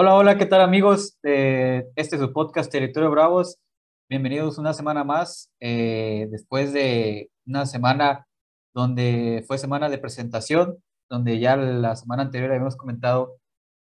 [0.00, 1.18] Hola, hola, ¿qué tal amigos?
[1.24, 3.58] Eh, este es su podcast Territorio Bravos.
[4.08, 8.24] Bienvenidos una semana más, eh, después de una semana
[8.72, 10.78] donde fue semana de presentación,
[11.10, 13.38] donde ya la semana anterior habíamos comentado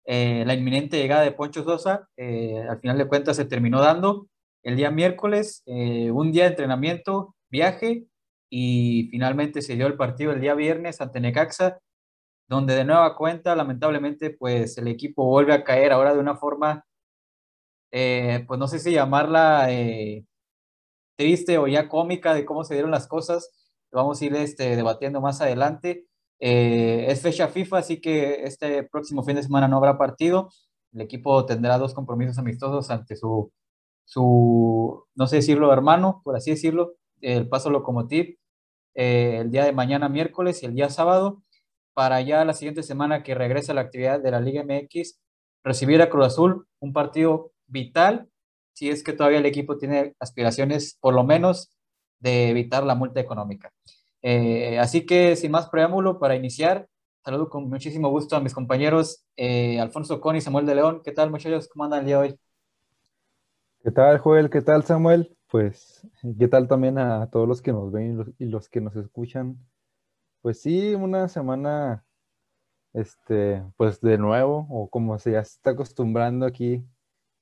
[0.07, 2.09] eh, la inminente llegada de Poncho Sosa.
[2.17, 4.27] al final de cuentas se terminó dando
[4.63, 8.07] el día miércoles, un día de entrenamiento, viaje
[8.51, 11.79] y finalmente se dio el partido el día viernes ante Necaxa
[12.49, 16.87] donde de nueva cuenta, lamentablemente, pues el equipo vuelve a caer ahora de una forma,
[17.93, 20.27] eh, pues no sé si llamarla eh,
[21.17, 23.51] triste o ya cómica de cómo se dieron las cosas.
[23.93, 26.07] vamos a ir este, debatiendo más adelante.
[26.41, 30.51] Eh, es fecha FIFA, así que este próximo fin de semana no habrá partido.
[30.93, 33.53] El equipo tendrá dos compromisos amistosos ante su,
[34.05, 38.39] su no sé decirlo, hermano, por así decirlo, el Paso Locomotiv,
[38.95, 41.43] el día de mañana miércoles y el día sábado
[41.97, 45.19] para ya la siguiente semana que regresa la actividad de la Liga MX,
[45.65, 48.29] recibir a Cruz Azul, un partido vital,
[48.75, 51.75] si es que todavía el equipo tiene aspiraciones, por lo menos,
[52.19, 53.73] de evitar la multa económica.
[54.21, 56.87] Eh, así que, sin más preámbulo, para iniciar,
[57.25, 61.01] saludo con muchísimo gusto a mis compañeros eh, Alfonso Con y Samuel de León.
[61.03, 61.67] ¿Qué tal, muchachos?
[61.67, 62.39] ¿Cómo andan el día hoy?
[63.83, 64.51] ¿Qué tal, Joel?
[64.51, 65.35] ¿Qué tal, Samuel?
[65.49, 66.07] Pues,
[66.39, 69.57] ¿qué tal también a todos los que nos ven y los que nos escuchan?
[70.47, 72.07] Pues sí, una semana,
[72.93, 76.87] este, pues de nuevo, o como se ya está acostumbrando aquí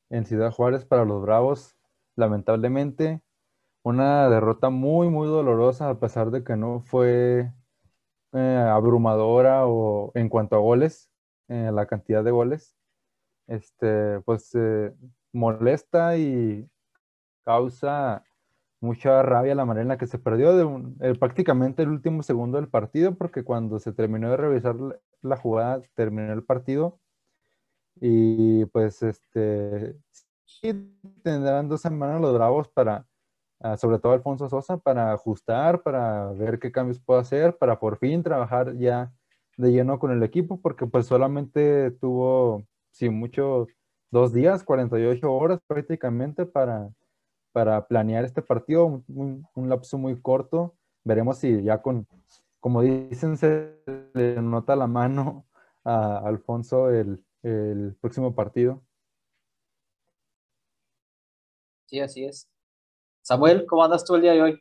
[0.09, 1.77] en Ciudad Juárez para los Bravos,
[2.17, 3.21] lamentablemente,
[3.83, 7.53] una derrota muy, muy dolorosa, a pesar de que no fue
[8.33, 11.11] eh, abrumadora o en cuanto a goles,
[11.49, 12.75] eh, la cantidad de goles,
[13.49, 14.51] este, pues
[15.31, 16.71] molesta y
[17.45, 18.25] causa
[18.85, 20.53] mucha rabia la manera en la que se perdió
[21.01, 24.77] eh, prácticamente el último segundo del partido, porque cuando se terminó de revisar
[25.23, 27.01] la, jugada, terminó el partido.
[28.01, 29.97] Y pues este
[30.45, 33.07] sí tendrán dos semanas los bravos para,
[33.61, 37.99] ah, sobre todo Alfonso Sosa, para ajustar, para ver qué cambios puede hacer, para por
[37.99, 39.13] fin trabajar ya
[39.57, 43.67] de lleno con el equipo, porque pues solamente tuvo, sí, mucho,
[44.11, 46.89] dos días, 48 horas prácticamente para
[47.55, 50.75] para planear este partido, un, lapso muy corto.
[51.05, 52.09] Veremos si ya con,
[52.59, 53.79] como dicen, se
[54.13, 55.47] le nota la mano
[55.85, 58.83] a Alfonso el, el próximo partido.
[61.87, 62.51] Sí, así es.
[63.23, 64.61] Samuel, ¿cómo andas tú el día de hoy?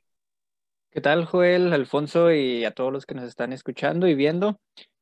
[0.92, 4.60] ¿Qué tal, Joel, Alfonso y a todos los que nos están escuchando y viendo?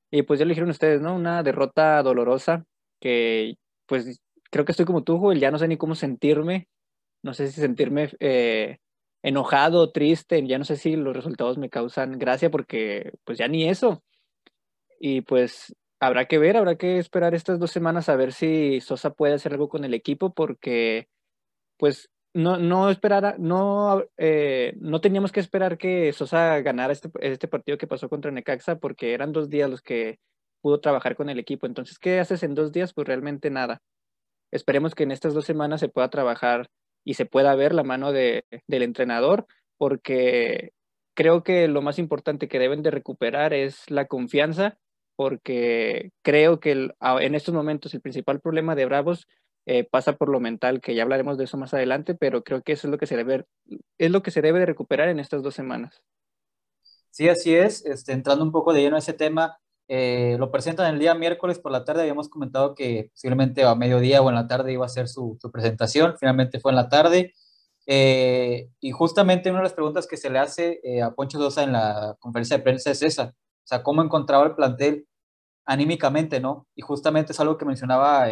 [0.09, 1.13] Y pues ya lo dijeron ustedes, ¿no?
[1.13, 2.63] Una derrota dolorosa
[3.01, 6.69] que pues creo que estoy como tú, Joel, ya no sé ni cómo sentirme
[7.23, 8.79] no sé si sentirme eh,
[9.23, 13.67] enojado, triste, ya no sé si los resultados me causan gracia porque pues ya ni
[13.69, 14.03] eso.
[14.99, 19.11] Y pues habrá que ver, habrá que esperar estas dos semanas a ver si Sosa
[19.11, 21.07] puede hacer algo con el equipo porque
[21.77, 27.47] pues no, no esperara, no, eh, no teníamos que esperar que Sosa ganara este, este
[27.47, 30.19] partido que pasó contra Necaxa porque eran dos días los que
[30.61, 31.65] pudo trabajar con el equipo.
[31.67, 32.93] Entonces, ¿qué haces en dos días?
[32.93, 33.81] Pues realmente nada.
[34.51, 36.69] Esperemos que en estas dos semanas se pueda trabajar
[37.03, 39.47] y se pueda ver la mano de, del entrenador,
[39.77, 40.73] porque
[41.13, 44.77] creo que lo más importante que deben de recuperar es la confianza,
[45.15, 49.27] porque creo que en estos momentos el principal problema de Bravos
[49.65, 52.71] eh, pasa por lo mental, que ya hablaremos de eso más adelante, pero creo que
[52.73, 53.45] eso es lo que se debe,
[53.97, 56.01] es lo que se debe de recuperar en estas dos semanas.
[57.11, 57.85] Sí, así es.
[57.85, 59.59] Este, entrando un poco de lleno a ese tema,
[59.93, 62.03] eh, lo presentan el día miércoles por la tarde.
[62.03, 66.15] Habíamos comentado que posiblemente a mediodía o en la tarde iba a ser su, presentación.
[66.17, 67.33] Finalmente fue en la tarde.
[67.87, 71.63] Eh, y justamente una de las preguntas que se le hace eh, a Poncho Sosa
[71.63, 73.35] en la conferencia de prensa es esa.
[73.35, 75.07] O sea, cómo encontraba el plantel
[75.65, 76.67] anímicamente, ¿no?
[76.73, 78.27] Y justamente es algo que mencionaba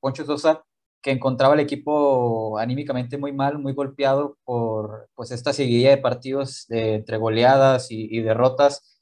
[0.00, 0.64] Poncho Sosa,
[1.02, 6.64] que encontraba el equipo anímicamente muy mal, muy golpeado por pues esta seguidilla de partidos
[6.70, 8.93] entre goleadas y derrotas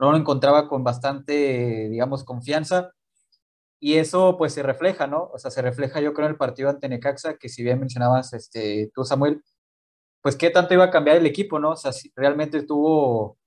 [0.00, 2.92] no lo encontraba con bastante, digamos, confianza.
[3.80, 5.30] Y eso pues se refleja, ¿no?
[5.32, 8.32] O sea, se refleja yo creo en el partido ante Necaxa, que si bien mencionabas
[8.32, 9.42] este, tú, Samuel,
[10.22, 11.70] pues qué tanto iba a cambiar el equipo, ¿no?
[11.72, 13.38] O sea, si realmente tuvo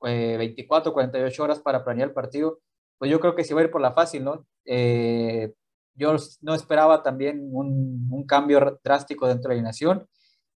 [0.00, 2.60] 24, eh, 48 horas para planear el partido,
[2.98, 4.46] pues yo creo que se iba a ir por la fácil, ¿no?
[4.64, 5.52] Eh,
[5.94, 10.08] yo no esperaba también un, un, cambio drástico dentro de la alineación.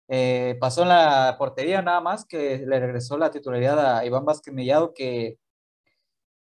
[0.09, 4.53] Eh, pasó en la portería nada más, que le regresó la titularidad a Iván Vázquez
[4.55, 5.39] Mellado, que,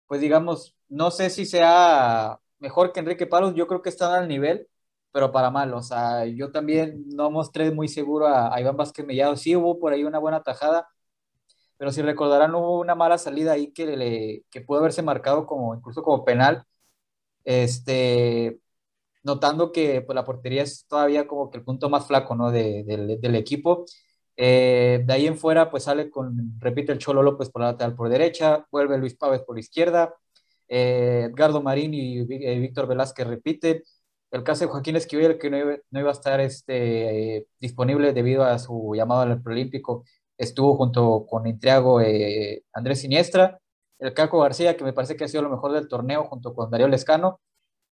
[0.06, 4.28] pues digamos, no sé si sea mejor que Enrique Palos, yo creo que está al
[4.28, 4.68] nivel,
[5.12, 9.36] pero para mal, o sea, yo también no mostré muy seguro a, Iván Vázquez Mellado,
[9.36, 10.88] sí hubo por ahí una buena tajada,
[11.76, 15.74] pero si recordarán hubo una mala salida ahí que, le, que pudo haberse marcado como,
[15.74, 16.64] incluso como penal,
[17.44, 18.60] este,
[19.22, 22.50] notando que pues, la portería es todavía como que el punto más flaco, ¿no?
[22.50, 23.84] del equipo.
[24.40, 27.96] Eh, de ahí en fuera, pues sale con, repite el Cholo López por la lateral
[27.96, 30.14] por derecha, vuelve Luis Pávez por izquierda,
[30.68, 33.82] eh, Edgardo Marín y eh, Víctor Velázquez repiten.
[34.30, 38.94] El caso de Joaquín Esquivel, que no iba, a estar este, disponible debido a su
[38.94, 40.04] llamado al preolímpico,
[40.36, 42.00] estuvo junto con Intriago
[42.72, 43.58] Andrés Siniestra.
[43.98, 46.70] El Caco García, que me parece que ha sido lo mejor del torneo, junto con
[46.70, 47.40] Darío Lescano.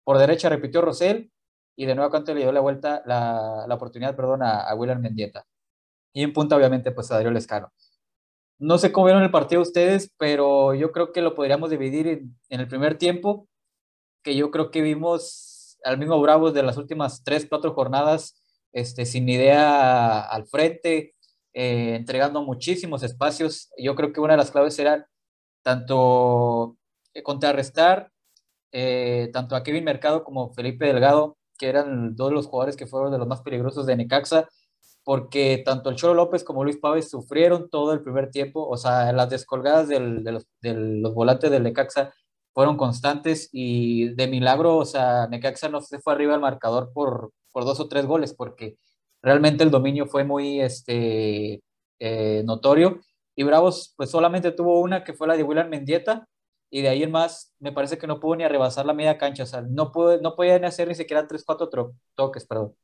[0.05, 1.31] Por derecha repitió Rosell
[1.77, 5.47] y de nuevo Canto le dio la vuelta, la, oportunidad, perdón, a, a William Mendieta.
[6.13, 7.73] Y en punta, obviamente, pues a Darío Lescano.
[8.59, 12.61] No sé cómo vieron el partido ustedes, pero yo creo que lo podríamos dividir en,
[12.61, 13.49] el primer tiempo,
[14.23, 18.41] que yo creo que vimos al mismo Bravos de las últimas tres, cuatro jornadas,
[18.73, 21.15] este, sin idea al frente,
[21.53, 23.71] eh, entregando muchísimos espacios.
[23.77, 25.09] Yo creo que una de las claves era
[25.63, 26.77] tanto
[27.25, 28.13] contrarrestar
[28.77, 32.89] eh, tanto a Kevin Mercado como Felipe Delgado, que eran dos de los jugadores que
[32.89, 34.49] fueron de los más peligrosos de Necaxa,
[35.05, 39.13] porque tanto el Cholo López como Luis Pávez sufrieron todo el primer tiempo, o sea,
[39.13, 42.13] las descolgadas de, los, de, los, volantes del Necaxa
[42.53, 47.31] fueron constantes y de milagro, o sea, Necaxa no se fue arriba al marcador por,
[47.53, 48.77] por dos o tres goles, porque
[49.23, 51.63] realmente el dominio fue muy este,
[52.01, 53.01] eh, notorio.
[53.37, 56.27] Y Bravos, pues solamente tuvo una que fue la de William Mendieta,
[56.71, 59.45] y de ahí en más me parece que no pudo ni rebasar la media cancha,
[59.45, 61.71] o sea, no, pudo, no podía hacer ni siquiera 3, 4
[62.15, 62.75] toques, perdón.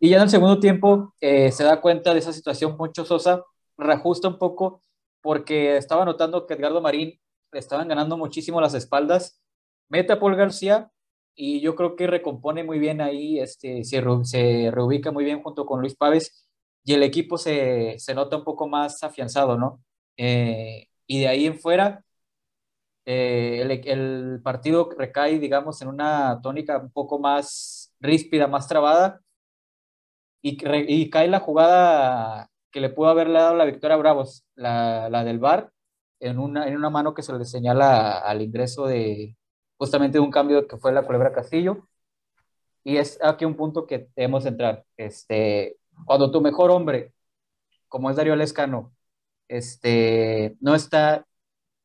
[0.00, 3.44] Y ya en el segundo tiempo eh, se da cuenta de esa situación Poncho Sosa,
[3.76, 4.80] reajusta un poco
[5.20, 7.20] porque estaba notando que Edgardo Marín
[7.52, 9.40] le estaban ganando muchísimo las espaldas,
[9.88, 10.90] mete a Paul García
[11.34, 15.66] y yo creo que recompone muy bien ahí, este, se, se reubica muy bien junto
[15.66, 16.48] con Luis Pávez
[16.84, 19.82] y el equipo se, se nota un poco más afianzado, ¿no?
[20.16, 22.04] Eh, y de ahí en fuera,
[23.06, 29.20] eh, el, partido recae, digamos, en una tónica un poco más ríspida, más trabada,
[30.42, 30.58] y,
[30.88, 35.24] y cae la jugada que le pudo haberle dado la victoria a Bravos, la, la
[35.24, 35.72] del VAR,
[36.20, 39.36] en una, en una mano que se le señala al ingreso de
[39.78, 41.88] justamente de un cambio que fue la Culebra Castillo.
[42.84, 44.84] Y es aquí un punto que debemos entrar.
[44.96, 47.12] Este, cuando tu mejor hombre,
[47.88, 48.92] como es Darío Lescano,
[49.48, 51.26] este, no está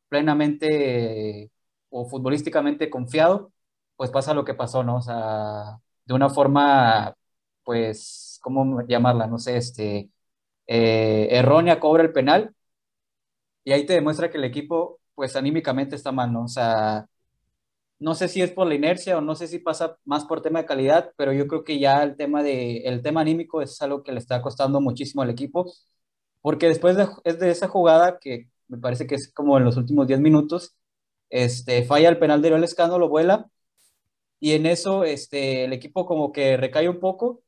[0.10, 1.52] plenamente
[1.90, 3.52] o futbolísticamente confiado,
[3.96, 4.98] pues pasa lo que pasó, ¿no?
[4.98, 7.16] O sea, de una forma,
[7.64, 9.28] pues, ¿cómo llamarla?
[9.28, 10.10] No sé, este,
[10.68, 12.56] eh, errónea cobra el penal
[13.64, 16.44] y ahí te demuestra que el equipo, pues, anímicamente está mal, ¿no?
[16.44, 17.08] O sea,
[18.00, 20.60] no sé si es por la inercia o no sé si pasa más por tema
[20.62, 24.04] de calidad, pero yo creo que ya el tema, de, el tema anímico es algo
[24.04, 25.72] que le está costando muchísimo al equipo,
[26.42, 29.78] porque después de, es de esa jugada que me parece que es como en los
[29.78, 30.76] últimos 10 minutos,
[31.30, 33.50] este, falla el penal de Ariel Escano, lo vuela,
[34.40, 37.44] y en eso este, el equipo como que recae un poco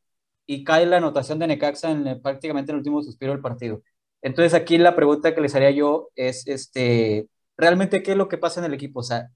[0.45, 3.83] y cae la anotación de Necaxa en, prácticamente en el último suspiro del partido.
[4.21, 8.37] Entonces aquí la pregunta que les haría yo es, este, ¿realmente qué es lo que
[8.37, 9.01] pasa en el equipo?
[9.01, 9.29] O sea,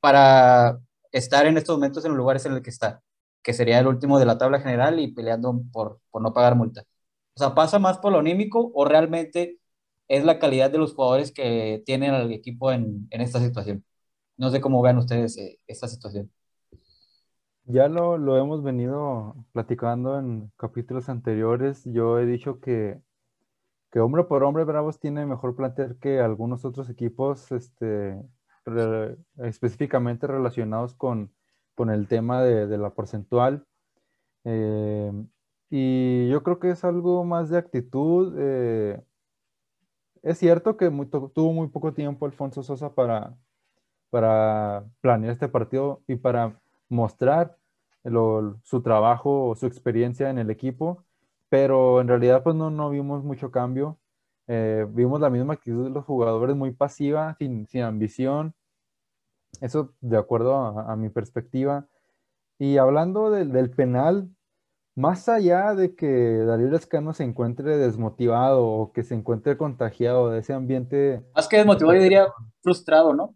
[0.00, 0.78] para
[1.12, 3.02] estar en estos momentos en los lugares en los que está,
[3.42, 6.84] que sería el último de la tabla general y peleando por, por no pagar multa.
[7.34, 9.58] O sea, ¿pasa más por lo anímico o realmente
[10.08, 13.84] es la calidad de los jugadores que tienen al equipo en, en esta situación.
[14.36, 16.30] No sé cómo vean ustedes eh, esta situación.
[17.64, 21.82] Ya lo, lo, hemos venido platicando en capítulos anteriores.
[21.84, 23.00] Yo he dicho que,
[23.90, 28.22] que hombre por hombre Bravos tiene mejor plantel que algunos otros equipos este,
[29.42, 31.32] específicamente relacionados con,
[31.74, 33.66] con el tema de, la porcentual.
[34.44, 35.12] Eh,
[35.68, 38.34] y yo creo que es algo más de actitud.
[38.38, 39.02] Eh,
[40.22, 40.90] es cierto que
[41.34, 43.34] tuvo muy poco tiempo Alfonso Sosa para,
[44.10, 47.56] para planear este partido y para mostrar
[48.62, 51.04] su trabajo o su experiencia en el equipo,
[51.48, 53.98] pero en realidad pues no, no vimos mucho cambio.
[54.48, 58.54] Eh, vimos la misma actitud de los jugadores, muy pasiva, sin, ambición.
[59.60, 61.88] Eso de acuerdo a, mi perspectiva.
[62.58, 64.30] Y hablando del penal,
[64.96, 70.40] más allá de que Darío Lescano se encuentre desmotivado o que se encuentre contagiado de
[70.40, 71.22] ese ambiente.
[71.34, 72.26] Más que desmotivado, yo diría
[72.62, 73.34] frustrado, ¿no?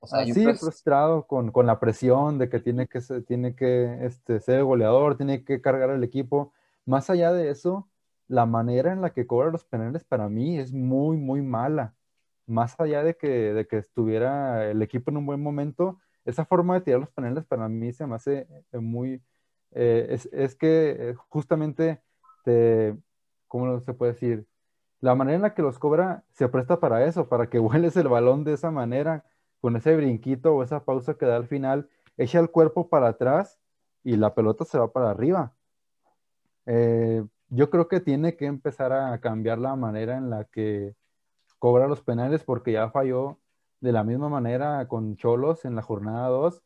[0.00, 4.04] O sea, sí, frustrado con, con, la presión de que tiene que, ser, tiene que
[4.04, 6.52] este, ser goleador, tiene que cargar el equipo.
[6.86, 7.88] Más allá de eso,
[8.26, 11.94] la manera en la que cobra los penales para mí es muy, muy mala.
[12.46, 16.74] Más allá de que, de que estuviera el equipo en un buen momento, esa forma
[16.74, 19.22] de tirar los penales para mí se me hace eh, muy,
[19.74, 22.00] eh, es, es, que eh, justamente,
[22.44, 22.96] te,
[23.48, 24.46] ¿cómo se puede decir?
[25.00, 28.08] La manera en la que los cobra se presta para eso, para que vueles el
[28.08, 29.24] balón de esa manera,
[29.60, 33.58] con ese brinquito o esa pausa que da al final, echa el cuerpo para atrás
[34.04, 35.54] y la pelota se va para arriba.
[36.66, 40.94] Eh, yo creo que tiene que empezar a cambiar la manera en la que
[41.58, 43.38] cobra los penales porque ya falló
[43.80, 46.62] de la misma manera con Cholos en la jornada 2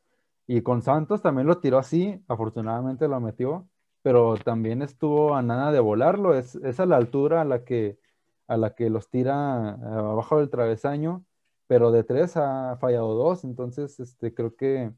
[0.48, 3.68] y con Santos también lo tiró así, afortunadamente lo metió,
[4.02, 7.98] pero también estuvo a nada de volarlo, es, a la altura a la que,
[8.46, 11.24] a la que los tira eh, abajo del travesaño,
[11.66, 14.90] pero de tres ha fallado dos, entonces este, creo que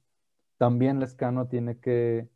[0.57, 2.29] también Lescano tiene que,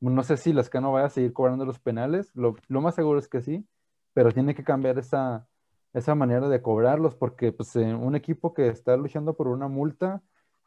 [0.00, 3.42] no sé si Lescano vaya a seguir cobrando los penales, lo, más seguro es que
[3.42, 3.68] sí,
[4.14, 5.46] pero tiene que cambiar esa,
[5.92, 10.22] esa manera de cobrarlos, porque pues, eh, un equipo que está luchando por una multa,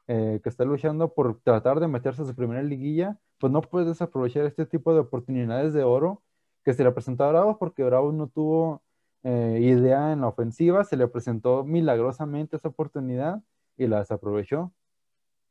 [0.07, 4.01] eh, que está luchando por tratar de meterse a su primera liguilla, pues no puedes
[4.01, 6.23] aprovechar este tipo de oportunidades de oro
[6.63, 8.81] que se le presentó a Bravos, porque Bravos no tuvo
[9.23, 13.41] eh, idea en la ofensiva, se le presentó milagrosamente esa oportunidad
[13.77, 14.71] y la desaprovechó.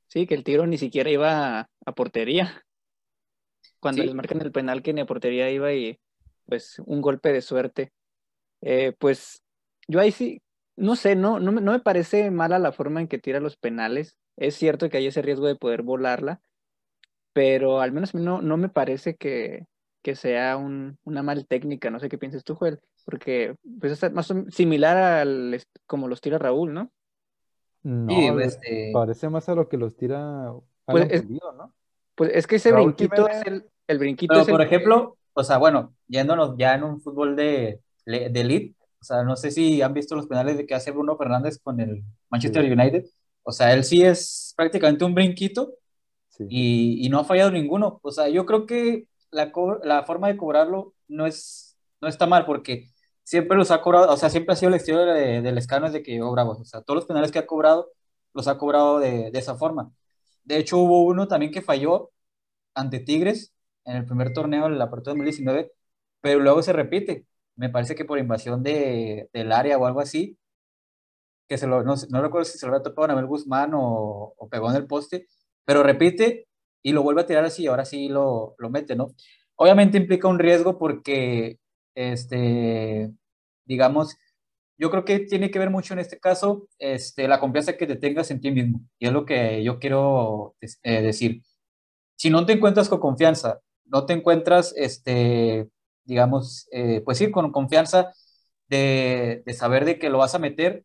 [0.06, 2.62] Sí, que el tiro ni siquiera iba a, portería.
[3.80, 5.98] Cuando les marcan el penal que ni a portería iba y
[6.46, 7.92] pues un golpe de suerte.
[8.98, 9.42] pues
[9.88, 10.40] yo ahí sí,
[10.76, 14.16] no sé, no, no, me parece mala la forma en que tira los penales.
[14.36, 16.40] Es cierto que hay ese riesgo de poder volarla,
[17.32, 19.66] pero al menos no, no me parece que,
[20.14, 21.90] sea una mal técnica.
[21.90, 26.38] No sé qué piensas tú, Joel, porque pues es más similar al como los tira
[26.38, 26.92] Raúl, ¿no?
[27.82, 30.52] No, este parece más a lo que los tira
[30.86, 31.72] pues es, ¿no?
[32.14, 34.34] Pues es que ese brinquito es el, el brinquito.
[34.34, 39.04] Pero, por ejemplo, o sea, bueno, yéndonos ya en un fútbol de, de elite, o
[39.04, 42.02] sea, no sé si han visto los penales de que hace Bruno Fernández con el
[42.30, 43.04] Manchester United.
[43.46, 45.74] O sea, él sí es prácticamente un brinquito
[46.38, 48.00] y, no ha fallado ninguno.
[48.02, 49.52] O sea, yo creo que la,
[49.84, 52.88] la forma de cobrarlo no, es, no está mal porque
[53.22, 56.02] siempre los ha cobrado, o sea, siempre ha sido el estilo de, del escano desde
[56.02, 56.60] que llegó Bravos.
[56.60, 57.90] O sea, todos los penales que ha cobrado
[58.34, 59.92] los ha cobrado de, de esa forma.
[60.44, 62.12] De hecho, hubo uno también que falló
[62.74, 65.72] ante Tigres en el primer torneo, en la apertura 2019,
[66.20, 67.26] pero luego se repite
[67.56, 70.38] me parece que por invasión de, del área o algo así,
[71.48, 74.34] que se lo, no, no recuerdo si se lo había topado a Nabel Guzmán o,
[74.36, 75.28] o, pegó en el poste,
[75.64, 76.48] pero repite
[76.82, 79.08] y lo vuelve a tirar así ahora sí lo, lo mete, ¿no?
[79.56, 81.58] Obviamente implica un riesgo porque,
[81.94, 83.10] este,
[83.64, 84.16] digamos,
[84.78, 87.96] yo creo que tiene que ver mucho en este caso este, la confianza que te
[87.96, 88.80] tengas en ti mismo.
[88.98, 91.42] Y es lo que yo quiero eh, decir.
[92.16, 95.70] Si no te encuentras con confianza, no te encuentras este,
[96.06, 98.12] digamos, eh, pues sí, con confianza
[98.68, 100.84] de, saber de que lo vas a meter,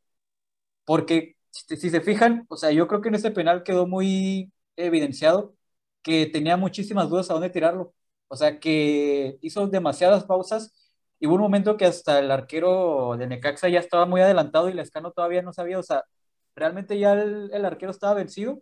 [0.86, 5.56] porque si, se fijan, o sea, yo creo que en este penal quedó muy evidenciado
[6.02, 7.94] que tenía muchísimas dudas a dónde tirarlo,
[8.28, 10.74] o sea, que hizo demasiadas pausas
[11.20, 14.74] y hubo un momento que hasta el arquero de Necaxa ya estaba muy adelantado y
[14.74, 16.04] Lescano todavía no sabía, o sea,
[16.56, 18.62] realmente ya el, el arquero estaba vencido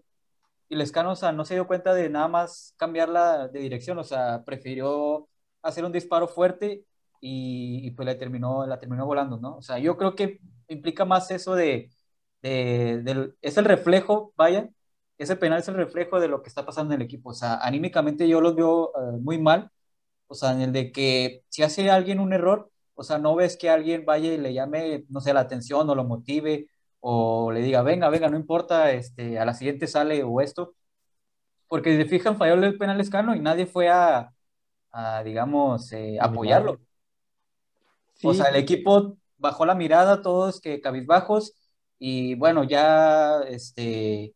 [0.69, 4.03] y Lescano, o sea, no se dio cuenta de nada más cambiarla de dirección, o
[4.03, 5.27] sea, prefirió
[5.63, 6.85] hacer un disparo fuerte
[7.21, 9.57] y, pues la terminó, la terminó volando, ¿no?
[9.57, 11.89] O sea, yo creo que implica más eso de,
[12.41, 14.69] es el reflejo, vaya,
[15.17, 17.31] ese penal es el reflejo de lo que está pasando en el equipo.
[17.31, 19.69] O sea, anímicamente yo los veo eh, muy mal.
[20.27, 23.57] O sea, en el de que si hace alguien un error, o sea, no ves
[23.57, 26.69] que alguien vaya y le llame, no sé, la atención o lo motive
[27.01, 30.75] o le diga, venga, venga, no importa, este, a la siguiente sale o esto.
[31.67, 34.33] Porque si se fijan, falló el penal escano y nadie fue a,
[34.91, 36.79] a digamos, eh, apoyarlo.
[38.23, 41.53] O sea, el equipo bajó la mirada, todos que cabizbajos,
[41.99, 44.35] y bueno, ya este,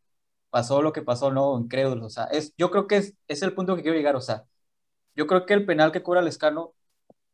[0.49, 1.59] pasó lo que pasó, ¿no?
[1.59, 2.05] Incrédulos.
[2.07, 4.15] O sea, es, yo creo que es, es el punto que quiero llegar.
[4.15, 4.45] O sea,
[5.15, 6.75] yo creo que el penal que cobra Lescano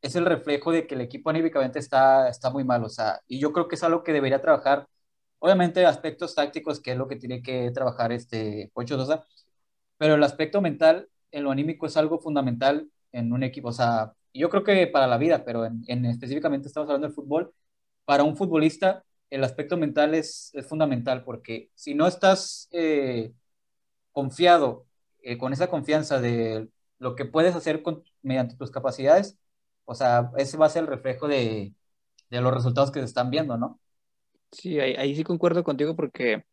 [0.02, 2.84] es el reflejo de que el equipo anímicamente está, está muy mal.
[2.84, 4.88] O sea, y yo creo que es algo que debería trabajar.
[5.40, 9.26] Obviamente, aspectos tácticos, que es lo que tiene que trabajar este Pocho Sosa,
[9.98, 13.70] pero el aspecto mental en lo anímico es algo fundamental en un equipo.
[13.70, 17.54] O sea, yo creo que para la vida, pero en, específicamente estamos hablando del fútbol,
[18.06, 23.34] para un futbolista el aspecto mental es, fundamental porque si no estás eh,
[24.12, 24.86] confiado
[25.22, 29.38] eh, con esa confianza de lo que puedes hacer con, mediante tus capacidades,
[29.86, 31.74] o sea, ese va a ser el reflejo de,
[32.30, 33.80] de los resultados que se están viendo, ¿no?
[34.52, 36.44] Sí, ahí, ahí, sí concuerdo contigo porque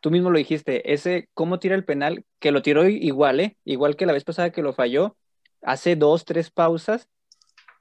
[0.00, 3.56] tú mismo lo dijiste, ese cómo tira el penal, que lo tiró igual, ¿eh?
[3.64, 5.16] Igual que la vez pasada que lo falló,
[5.62, 7.08] hace dos, tres pausas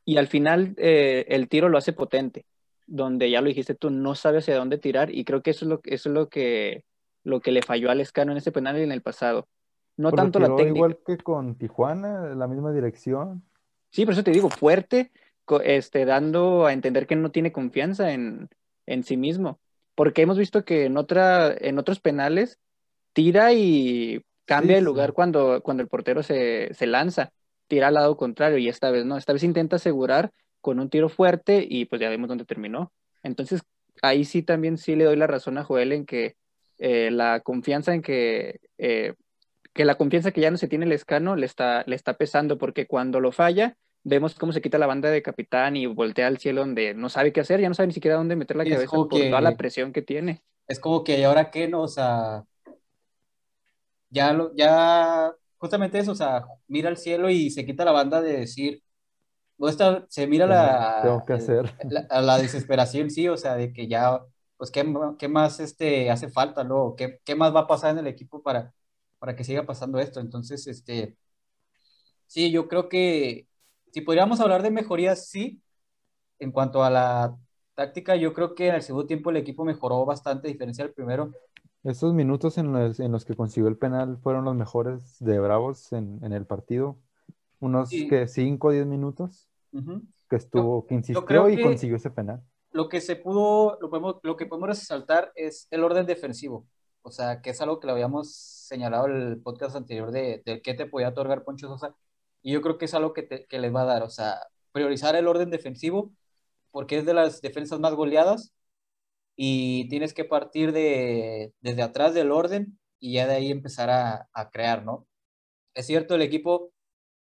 [0.06, 2.46] y al final eh, el tiro lo hace potente,
[2.88, 5.70] donde ya lo dijiste tú, no sabe hacia dónde tirar y creo que eso es
[5.70, 6.84] lo, eso es lo, que,
[7.24, 9.48] lo que le falló al Escano en ese penal y en el pasado.
[9.98, 10.78] No tanto la técnica.
[10.78, 13.44] Igual que con Tijuana, la misma dirección.
[13.92, 15.12] Sí, por eso te digo, fuerte,
[15.64, 18.50] este, dando a entender que no tiene confianza en,
[18.86, 19.60] en sí mismo.
[19.96, 22.60] Porque hemos visto que en, otra, en otros penales
[23.14, 27.32] tira y cambia de lugar cuando, cuando el portero se, se lanza,
[27.68, 30.32] tira al lado contrario y esta vez no, esta vez intenta asegurar
[30.66, 32.92] con un tiro fuerte y pues ya vemos dónde terminó.
[33.22, 33.62] Entonces
[34.02, 36.38] ahí sí también sí le doy la razón a Joel en que
[36.80, 39.14] eh, la confianza en que, eh,
[39.74, 42.58] que la confianza que ya no se tiene el escano le está, le está pesando
[42.58, 46.40] porque cuando lo falla vemos cómo se quita la banda de capitán y voltea al
[46.40, 48.90] cielo donde no sabe qué hacer, ya no sabe ni siquiera dónde meter la cabeza
[48.90, 50.42] por toda la presión que tiene.
[50.68, 51.68] Es como que, ¿y ahora qué?
[51.68, 52.44] No, o sea,
[54.10, 58.20] ya, lo, ya, justamente eso, o sea, mira al cielo y se quita la banda
[58.20, 58.82] de decir,
[60.10, 61.74] se mira la, tengo que hacer.
[61.90, 64.22] La, la, desesperación, sí, o sea, de que ya,
[64.58, 64.86] pues, ¿qué,
[65.18, 66.96] qué más este, hace falta, ¿no?
[66.98, 68.74] ¿Qué, ¿Qué, más va a pasar en el equipo para,
[69.20, 70.20] para que siga pasando esto?
[70.20, 71.18] Entonces, este,
[72.28, 73.48] sí, yo creo que
[73.92, 75.62] si podríamos hablar de mejorías, sí.
[76.38, 77.38] En cuanto a la
[77.76, 80.94] táctica, yo creo que en el segundo tiempo el equipo mejoró bastante, a diferencia del
[80.94, 81.32] primero.
[81.86, 85.94] Estos minutos en los, en los que consiguió el penal fueron los mejores de Bravos
[85.94, 86.98] en, en el partido.
[87.60, 89.48] Unos que 5 o 10 minutos
[90.30, 92.44] que estuvo, que insistió y consiguió ese penal.
[92.72, 96.68] Lo que se pudo, lo, podemos, lo que podemos resaltar es el orden defensivo.
[97.02, 100.62] O sea, que es algo que lo habíamos señalado en el podcast anterior de, de
[100.62, 101.96] qué te podía otorgar Poncho Sosa
[102.46, 104.40] y yo creo que es algo que, que les va a dar, o sea,
[104.72, 106.14] priorizar el orden defensivo,
[106.70, 108.54] porque es de las defensas más goleadas
[109.36, 114.30] y tienes que partir de, desde atrás del orden y ya de ahí empezar a,
[114.32, 115.08] a crear, ¿no?
[115.74, 116.72] Es cierto, el equipo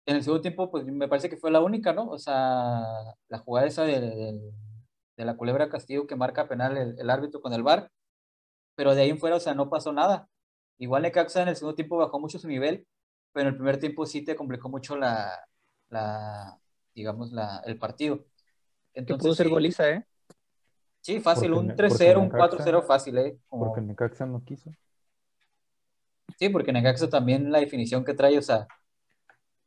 [0.05, 2.09] en el segundo tiempo, pues me parece que fue la única, ¿no?
[2.09, 2.81] O sea,
[3.29, 3.99] la jugada esa de,
[5.17, 7.89] de, la culebra Castillo que marca penal el, el, árbitro con el VAR,
[8.75, 10.27] pero de ahí en fuera, o sea, no pasó nada.
[10.77, 12.85] Igual Necaxa en el segundo tiempo bajó mucho su nivel
[13.33, 15.37] pero en el primer tiempo sí te complicó mucho la,
[15.89, 16.57] la
[16.93, 18.23] digamos, la, el partido.
[18.93, 20.05] Entonces, que pudo ser goliza, ¿eh?
[21.01, 23.37] Sí, fácil, un 3-0, un 4-0 fácil, ¿eh?
[23.49, 23.65] Como...
[23.65, 24.71] Porque Necaxa no quiso.
[26.37, 28.67] Sí, porque Necaxa también la definición que trae, o sea,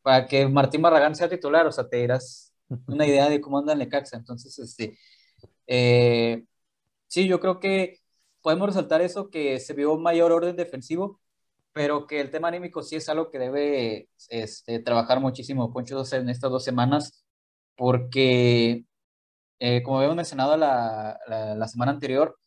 [0.07, 2.55] para que Martín Barragán sea titular, o sea, te dirás
[2.87, 4.17] una idea de cómo anda Necaxa.
[4.17, 4.97] Entonces, este,
[5.67, 6.45] eh,
[7.09, 7.99] sí, yo creo que
[8.41, 11.21] podemos resaltar eso, que se vio mayor orden defensivo,
[11.73, 16.31] pero que el tema anímico sí es algo que debe este, trabajar muchísimo Poncho en
[16.31, 17.25] estas dos semanas,
[17.77, 18.85] porque,
[19.59, 22.39] eh, como habíamos mencionado la, la, semana anterior,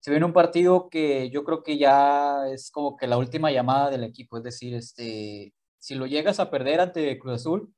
[0.00, 3.90] se viene un partido que yo creo que ya es como que la última llamada
[3.90, 5.54] del equipo, es decir, este,
[5.86, 7.72] si lo llegas a perder ante Cruz Azul,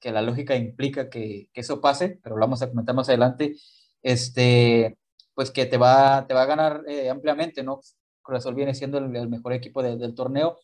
[0.00, 3.54] que la lógica implica que, que eso pase, pero lo vamos a comentar más adelante,
[4.00, 4.96] este,
[5.34, 7.82] pues que te va, te va a ganar eh, ampliamente, ¿no?
[8.22, 10.58] Cruz viene siendo el, mejor equipo del torneo.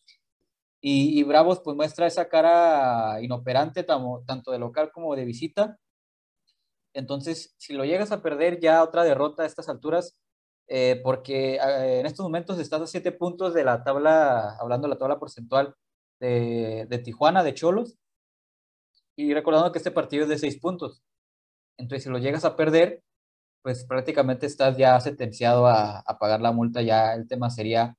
[0.80, 5.78] Y, Bravos pues muestra esa cara inoperante tanto de local como de visita.
[6.94, 10.16] Entonces, si lo llegas a perder ya otra derrota a estas alturas,
[10.66, 14.94] eh, porque eh, en estos momentos estás a siete puntos de la tabla, hablando de
[14.94, 15.74] la tabla porcentual
[16.20, 17.98] de, de Tijuana, de Cholos,
[19.16, 21.02] y recordando que este partido es de seis puntos.
[21.78, 23.02] Entonces, si lo llegas a perder,
[23.62, 27.96] pues prácticamente estás ya sentenciado a, pagar la multa, ya el tema sería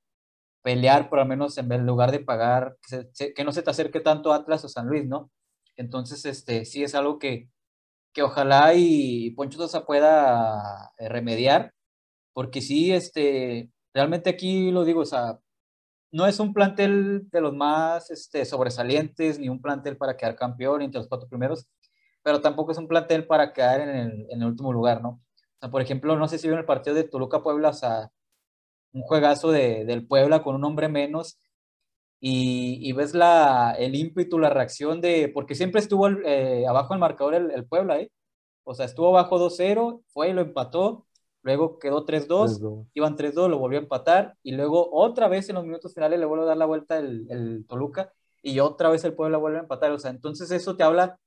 [0.62, 2.78] pelear por lo menos en lugar de pagar,
[3.36, 5.30] que, no se te acerque tanto Atlas o San Luis, ¿no?
[5.76, 7.50] Entonces, este, sí es algo que,
[8.14, 11.74] que ojalá y Poncho Sosa pueda eh, remediar,
[12.32, 15.38] porque sí, este, realmente aquí lo digo, o sea,
[16.10, 20.82] no es un plantel de los más este, sobresalientes, ni un plantel para quedar campeón
[20.82, 21.66] entre los cuatro primeros,
[22.22, 25.20] pero tampoco es un plantel para quedar en el, en el último lugar, ¿no?
[25.72, 28.10] por ejemplo, no sé si vieron el partido de Toluca-Puebla, o sea,
[28.92, 31.40] un juegazo de, del Puebla con un hombre menos
[32.20, 37.00] y, y, ves la, el ímpetu, la reacción de, porque siempre estuvo eh, abajo el
[37.00, 38.10] marcador el, Puebla, ¿eh?
[38.64, 41.06] O sea, estuvo abajo 2-0, fue y lo empató,
[41.48, 45.64] luego quedó 3-2, iban 3-2, lo volvió a empatar y luego otra vez en los
[45.64, 49.14] minutos finales le vuelve a dar la vuelta el, el Toluca y otra vez el
[49.14, 51.18] Puebla vuelve a empatar, o sea, entonces eso te habla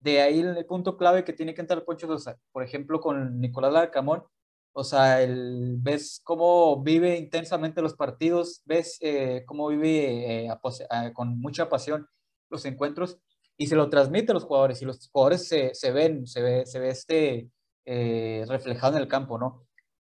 [0.00, 3.72] de ahí el punto clave que tiene que entrar Poncho Sosa, por ejemplo, con Nicolás
[3.72, 4.24] Larcamón,
[4.72, 11.12] o sea, el, ves cómo vive intensamente los partidos, ves eh, cómo vive eh, eh,
[11.14, 12.06] con mucha pasión
[12.50, 13.18] los encuentros
[13.56, 16.66] y se lo transmite a los jugadores y los jugadores se, se ven, se ve,
[16.66, 17.50] se ve este
[17.86, 19.66] reflejado en el campo, ¿no?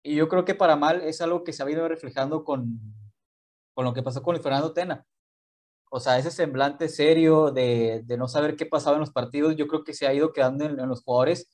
[0.03, 2.79] Y yo creo que para mal es algo que se ha ido reflejando con,
[3.73, 5.05] con lo que pasó con Fernando Tena
[5.93, 9.67] o sea, ese semblante serio de, de, no saber qué pasaba en los partidos, yo
[9.67, 11.49] creo que se ha ido quedando en, los jugadores.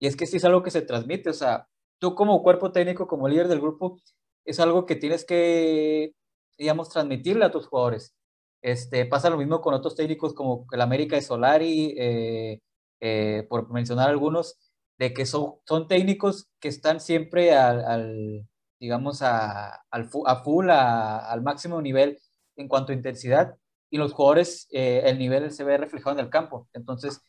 [0.00, 3.06] Y es que sí es algo que se transmite, o sea, tú como cuerpo técnico,
[3.06, 4.00] como líder del grupo,
[4.46, 6.14] es algo que tienes que,
[6.58, 8.14] digamos, transmitirle a tus jugadores.
[8.62, 12.60] Este, pasa lo mismo con otros técnicos como el América de Solari, eh,
[13.00, 14.56] eh, por mencionar algunos,
[15.02, 20.70] de que son, son técnicos que están siempre al, al digamos, a, al, a full,
[20.70, 22.20] a, al máximo nivel
[22.54, 23.56] en cuanto a intensidad
[23.90, 26.68] y los jugadores, eh, el nivel se ve reflejado en el campo.
[26.72, 27.20] Entonces,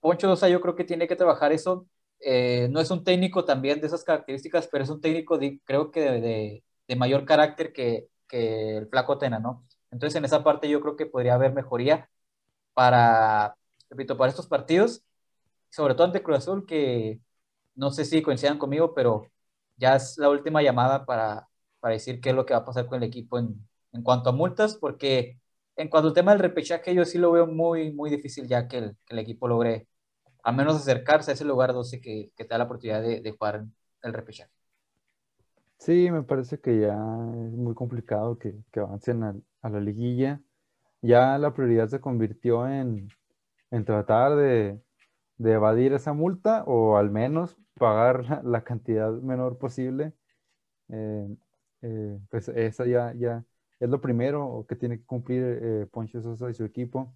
[0.00, 1.88] Poncho Dosa yo creo que tiene que trabajar eso.
[2.20, 5.90] Eh, no es un técnico también de esas características, pero es un técnico, de, creo
[5.90, 9.66] que de, de, mayor carácter que, que, el Flaco Tena, ¿no?
[9.90, 12.08] Entonces, en esa parte yo creo que podría haber mejoría
[12.74, 13.56] para,
[13.90, 15.02] repito, para estos partidos,
[15.70, 17.20] sobre todo ante Cruz Azul, que
[17.74, 19.26] no sé si coincidan conmigo, pero
[19.76, 21.48] ya es la última llamada para,
[21.80, 24.30] para decir qué es lo que va a pasar con el equipo en, en cuanto
[24.30, 25.38] a multas, porque
[25.76, 28.78] en cuanto al tema del repechaje, yo sí lo veo muy, muy difícil ya que
[29.08, 29.86] el, equipo logre
[30.42, 33.30] a menos acercarse a ese lugar 12 que, que te da la oportunidad de, de,
[33.30, 33.64] jugar
[34.02, 34.50] el repechaje.
[35.78, 40.40] Sí, me parece que ya es muy complicado que, que avancen a, a, la liguilla.
[41.00, 43.08] Ya la prioridad se convirtió en,
[43.70, 44.80] en tratar de,
[45.38, 50.12] de, evadir esa multa o al menos pagar la, cantidad menor posible.
[50.88, 51.36] Eh,
[51.82, 53.44] eh, pues eso ya, ya
[53.80, 57.14] es lo primero que tiene que cumplir eh, Poncho Sosa y su equipo.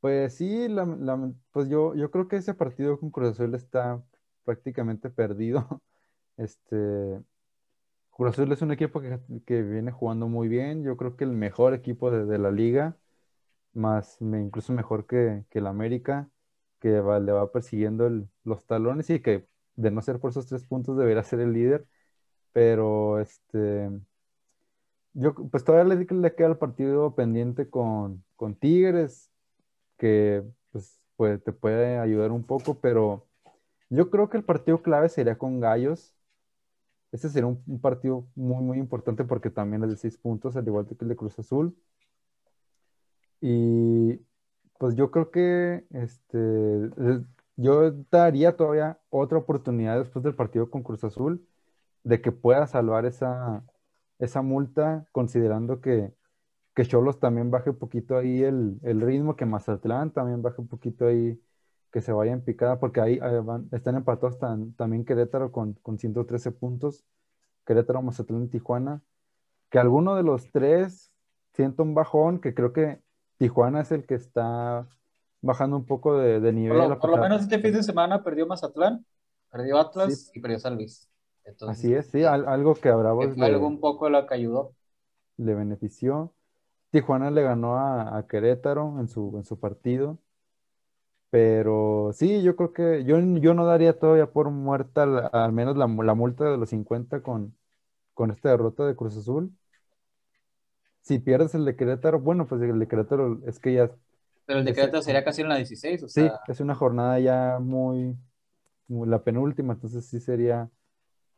[0.00, 0.86] Pues sí, la,
[1.52, 4.02] pues yo, yo creo que ese partido con Cruz Azul está
[4.44, 5.82] prácticamente perdido.
[6.36, 6.76] Este,
[8.10, 10.82] Cruz Azul es un equipo que, que, viene jugando muy bien.
[10.84, 12.96] Yo creo que el mejor equipo de, la liga,
[13.74, 16.30] más incluso mejor que, que el América,
[16.80, 18.10] que va, le va persiguiendo
[18.44, 21.86] los talones y que de no ser por esos tres puntos debería ser el líder.
[22.52, 23.90] Pero este,
[25.14, 28.24] yo pues todavía le, le queda el partido pendiente con,
[28.60, 29.30] Tigres,
[29.98, 30.44] que
[31.16, 33.26] pues, te puede ayudar un poco, pero
[33.90, 36.14] yo creo que el partido clave sería con Gallos.
[37.12, 40.66] Ese sería un, un partido muy, muy importante porque también es de seis puntos, al
[40.66, 41.76] igual que el de Cruz Azul.
[43.40, 44.20] Y
[44.80, 46.90] pues yo creo que este,
[47.56, 51.46] yo daría todavía otra oportunidad después del partido con Cruz Azul
[52.04, 53.62] de que pueda salvar esa,
[54.18, 56.14] esa multa, considerando que,
[56.74, 60.68] que Cholos también baje un poquito ahí el, el, ritmo, que Mazatlán también baje un
[60.68, 61.38] poquito ahí,
[61.92, 65.98] que se vaya en picada, porque ahí, van, están empatados tan, también Querétaro con, con
[65.98, 67.04] 113 puntos,
[67.66, 69.02] Querétaro, Mazatlán y Tijuana,
[69.70, 71.12] que alguno de los tres
[71.52, 73.02] sienta un bajón, que creo que
[73.40, 74.86] Tijuana es el que está
[75.40, 76.76] bajando un poco de, de nivel.
[76.76, 79.06] Por lo, por lo, menos este fin de semana perdió Mazatlán,
[79.50, 80.32] perdió Atlas sí.
[80.34, 81.10] y perdió San Luis.
[81.46, 84.74] Entonces, Así es, sí, algo que a Bravos le, algo un poco lo que ayudó.
[85.38, 86.34] Le benefició.
[86.90, 90.18] Tijuana le ganó a, a, Querétaro en su, en su partido.
[91.30, 95.86] Pero sí, yo creo que yo, yo no daría todavía por muerta al menos la,
[95.86, 97.56] la, multa de los 50 con,
[98.12, 99.56] con esta derrota de Cruz Azul.
[101.02, 103.90] Si pierdes el de Querétaro, bueno, pues el de Querétaro es que ya...
[104.46, 106.24] Pero el de Querétaro sería casi en la 16, o sea...
[106.24, 108.16] Sí, es una jornada ya muy,
[108.88, 110.70] muy la penúltima, entonces sí sería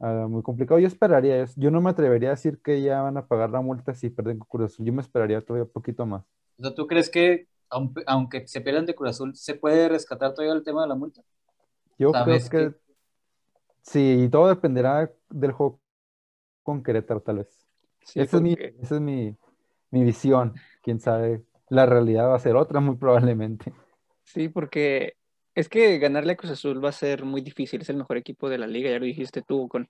[0.03, 0.81] Uh, muy complicado.
[0.81, 3.95] Yo esperaría, yo no me atrevería a decir que ya van a pagar la multa
[3.95, 4.85] si pierden con Cruz Azul.
[4.85, 6.25] Yo me esperaría todavía un poquito más.
[6.59, 7.47] O sea, ¿tú crees que
[8.07, 11.23] aunque se pierdan de Cruz Azul, se puede rescatar todavía el tema de la multa?
[11.99, 12.75] Yo creo que, que,
[13.83, 15.81] sí, y todo dependerá del juego
[16.65, 17.65] con Querétaro, tal vez.
[18.03, 18.53] Sí, esa, porque...
[18.53, 19.37] es, mi, esa es mi,
[19.93, 20.55] mi visión.
[20.83, 23.73] Quién sabe, la realidad va a ser otra, muy probablemente.
[24.25, 25.15] Sí, porque
[25.55, 28.49] es que ganarle a Cruz Azul va a ser muy difícil, es el mejor equipo
[28.49, 29.89] de la liga, ya lo dijiste tú, con...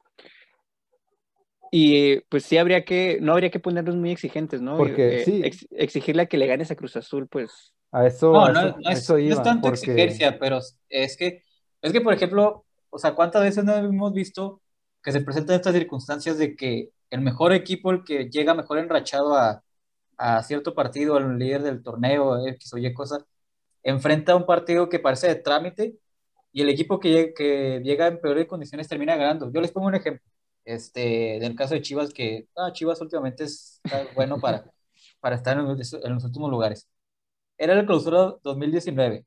[1.70, 4.76] Y pues sí habría que, no habría que ponernos muy exigentes, ¿no?
[4.76, 5.40] Porque eh, sí.
[5.42, 7.72] Ex, exigirle a que le ganes a Cruz Azul, pues...
[7.92, 9.92] A eso, no, a no, eso, no, es, eso iba, no es tanto porque...
[9.92, 11.42] exigencia, pero es que,
[11.80, 14.60] es que, por ejemplo, o sea, ¿cuántas veces no hemos visto
[15.02, 19.34] que se presentan estas circunstancias de que el mejor equipo, el que llega mejor enrachado
[19.34, 19.62] a,
[20.18, 23.24] a cierto partido, al líder del torneo, X o Y cosa,
[23.82, 25.96] enfrenta un partido que parece de trámite
[26.52, 29.50] y el equipo que, que llega en peores condiciones termina ganando.
[29.52, 30.22] Yo les pongo un ejemplo,
[30.64, 33.80] este, del caso de Chivas, que ah, Chivas últimamente es
[34.14, 34.64] bueno para,
[35.20, 36.88] para estar en, en, los últimos lugares.
[37.58, 39.26] Era el clausura 2019.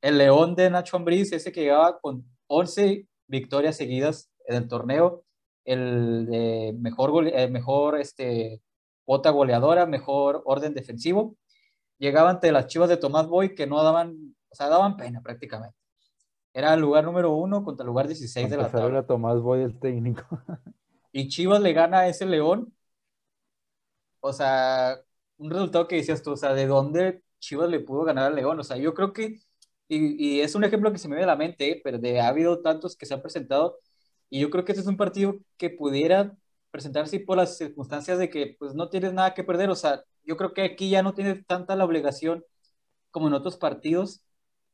[0.00, 5.24] El León de Nacho Ambriz, ese que llegaba con 11 victorias seguidas en el torneo,
[5.64, 8.60] el de mejor, eh, mejor este,
[9.12, 11.36] cuota goleadora, mejor orden defensivo,
[11.98, 15.76] llegaba ante las chivas de Tomás Boy que no daban, o sea, daban pena prácticamente.
[16.54, 19.04] Era el lugar número uno contra el lugar 16 de la tabla.
[19.06, 20.24] Tomás Boy el técnico.
[21.12, 22.72] y Chivas le gana a ese León.
[24.20, 24.96] O sea,
[25.36, 28.58] un resultado que decías tú, o sea, ¿de dónde Chivas le pudo ganar al León?
[28.60, 29.40] O sea, yo creo que,
[29.88, 31.80] y, y es un ejemplo que se me viene a la mente, ¿eh?
[31.84, 33.78] pero de, ha habido tantos que se han presentado,
[34.30, 36.34] y yo creo que este es un partido que pudiera
[36.72, 40.36] presentarse por las circunstancias de que pues no tienes nada que perder, o sea, yo
[40.36, 42.44] creo que aquí ya no tiene tanta la obligación
[43.12, 44.24] como en otros partidos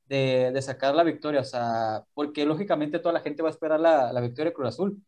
[0.06, 3.80] de, de, sacar la victoria, o sea, porque lógicamente toda la gente va a esperar
[3.80, 5.02] la, la victoria de Cruz Azul.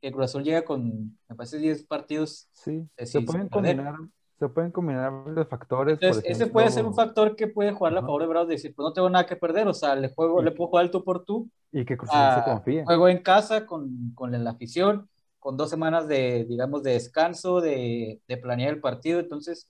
[0.00, 2.48] Que Cruz Azul llega con, me parece, 10 partidos.
[2.52, 3.96] Sí, se pueden combinar
[4.38, 5.94] se pueden combinar los factores.
[5.94, 8.84] Entonces, ese puede ser un factor que puede jugar a favor de Bravos, decir, pues
[8.84, 11.24] no tengo nada que perder, o sea, le, juego, le puedo jugar el tú por
[11.24, 11.48] tú.
[11.72, 12.84] Y que Cruz Azul se confíe.
[12.84, 15.08] Juego en casa con, con la afición,
[15.44, 19.68] con dos semanas de, digamos, de descanso, de, de planear el partido, entonces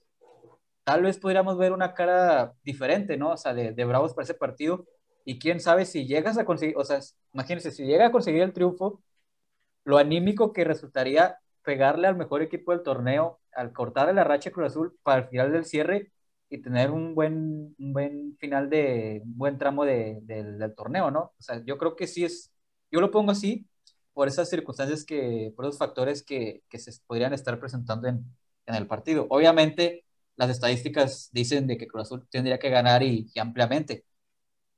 [0.85, 3.31] tal vez podríamos ver una cara diferente, ¿no?
[3.33, 4.85] O sea, de, de Bravos para ese partido.
[5.25, 6.99] Y quién sabe si llegas a conseguir, o sea,
[7.33, 9.03] imagínense, si llega a conseguir el triunfo,
[9.85, 14.67] lo anímico que resultaría pegarle al mejor equipo del torneo, al cortar la racha Cruz
[14.67, 16.13] Azul para el final del cierre
[16.49, 21.33] y tener un buen, un buen final de, un buen tramo de, del torneo, ¿no?
[21.37, 22.53] O sea, yo creo que sí es,
[22.91, 23.67] yo lo pongo así
[24.15, 28.25] por esas circunstancias que, por esos factores que, que se podrían estar presentando en,
[28.65, 29.27] en el partido.
[29.29, 34.05] Obviamente, las estadísticas dicen de que Cruz Azul tendría que ganar y, ampliamente,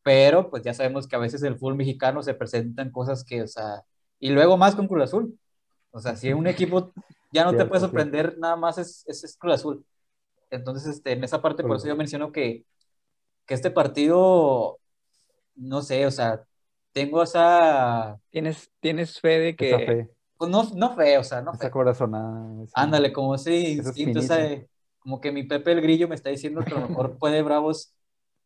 [0.03, 3.47] pero pues ya sabemos que a veces el fútbol mexicano se presentan cosas que, o
[3.47, 3.83] sea,
[4.19, 5.39] y luego más con Cruz Azul.
[5.91, 6.93] O sea, si un equipo
[7.31, 9.85] ya no te puede sorprender, nada más es, es, Cruz Azul.
[10.49, 12.65] Entonces, este, en esa parte, por eso yo menciono que,
[13.45, 14.79] que este partido,
[15.55, 16.45] no sé, o sea,
[16.93, 18.19] tengo esa...
[18.29, 20.09] ¿Tienes, tienes fe de que...
[20.37, 22.47] Pues no, no fe, o sea, no esa corazonada.
[22.75, 24.21] Ándale, como ese instinto,
[24.99, 27.93] como que mi Pepe el Grillo me está diciendo que a lo mejor puede Bravos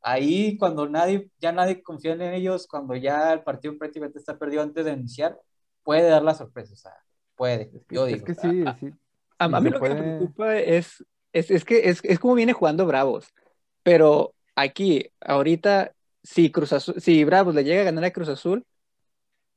[0.01, 4.61] ahí cuando nadie, ya nadie confía en ellos, cuando ya el partido prácticamente está perdido
[4.63, 5.39] antes de iniciar,
[5.83, 6.93] puede dar la sorpresa, o sea,
[7.35, 8.17] puede, yo digo.
[8.17, 8.93] Es que sí, sí.
[9.37, 13.33] A, mí lo que me preocupa es, es, que es, es, como viene jugando Bravos,
[13.81, 18.65] pero aquí, ahorita, si, Cruz si Bravos le llega a ganar a Cruz Azul,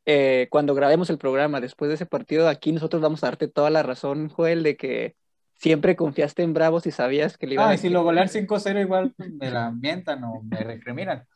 [0.06, 3.70] eh, cuando grabemos el programa después de ese partido, aquí nosotros vamos a darte toda
[3.70, 5.16] la razón, Joel, de que
[5.54, 7.76] siempre confiaste en Bravos y sabías que le iban ah, a...
[7.76, 11.26] si lo golean 5-0 igual me la mientan o me recriminan.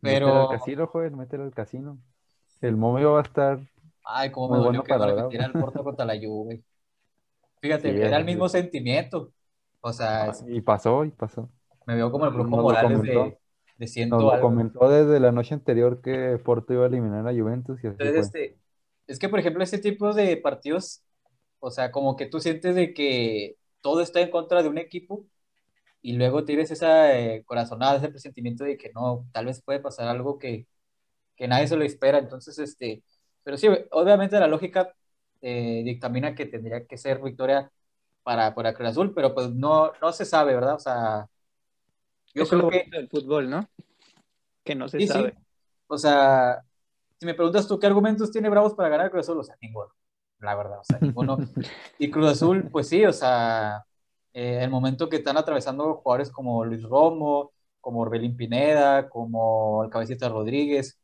[0.00, 0.26] Pero...
[0.26, 1.98] Mételo al casino, joven, mételo al casino.
[2.60, 3.60] El momio va a estar...
[4.04, 6.62] Ay, cómo me dolió que ahora el Porto contra la Juve.
[7.60, 9.32] Fíjate, era el mismo sentimiento.
[9.80, 10.30] O sea...
[10.30, 11.48] Ah, y pasó, y pasó.
[11.86, 13.38] Me veo como el Brujo Morales de,
[13.78, 17.32] de ciento Nos lo comentó desde la noche anterior que Porto iba a eliminar a
[17.32, 18.58] Juventus y así Entonces, este,
[19.06, 21.02] es que, por ejemplo, este tipo de partidos
[21.60, 25.24] o sea, como que tú sientes de que todo está en contra de un equipo
[26.02, 30.08] y luego tienes esa eh, corazonada, ese presentimiento de que no, tal vez puede pasar
[30.08, 30.66] algo que,
[31.36, 32.18] que nadie se lo espera.
[32.18, 33.04] Entonces, este,
[33.44, 34.94] pero sí, obviamente la lógica
[35.42, 37.72] eh, dictamina que tendría que ser victoria
[38.22, 40.76] para, para Cruz Azul, pero pues no, no se sabe, ¿verdad?
[40.76, 41.28] O sea,
[42.38, 42.86] yo creo que...
[42.92, 43.68] el fútbol, ¿no?
[44.64, 45.34] Que no se sabe.
[45.86, 46.62] O sea,
[47.18, 49.92] si me preguntas tú qué argumentos tiene Bravos para ganar Cruz Azul, o sea, ninguno
[50.40, 51.38] la verdad, o sea, ninguno.
[51.98, 53.84] Y Cruz Azul, pues sí, o sea,
[54.32, 59.90] eh, el momento que están atravesando jugadores como Luis Romo, como Orbelín Pineda, como el
[59.90, 60.98] Cabecita Rodríguez,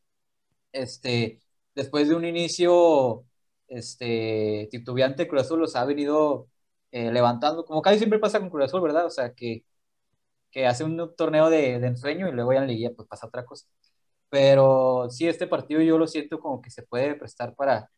[0.73, 1.41] este,
[1.75, 3.25] después de un inicio
[3.69, 6.49] este, titubeante, Cruz Azul los ha venido
[6.93, 9.07] eh, levantando, como casi siempre pasa con Cruz Azul, ¿verdad?
[9.07, 9.65] O sea, que,
[10.55, 13.45] que hace un torneo de, de ensueño y luego ya en Liguilla pues pasa otra
[13.45, 13.67] cosa.
[14.31, 17.91] Pero sí, este partido yo lo siento como que se puede prestar para,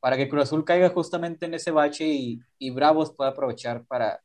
[0.00, 4.20] para que Cruz Azul caiga justamente en ese bache y, y Bravos pueda aprovechar para,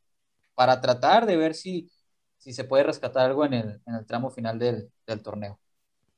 [0.56, 1.92] para tratar de ver si,
[2.38, 5.60] si se puede rescatar algo en el, en el tramo final del, del torneo.